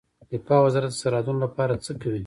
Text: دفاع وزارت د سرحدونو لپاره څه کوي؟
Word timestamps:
دفاع 0.31 0.59
وزارت 0.63 0.91
د 0.95 0.99
سرحدونو 1.01 1.39
لپاره 1.45 1.73
څه 1.85 1.91
کوي؟ 2.01 2.19